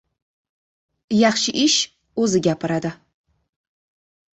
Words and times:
•Yaxshi 1.21 1.55
ish 1.67 1.77
o‘zi 2.25 2.45
gapiradi. 2.49 2.97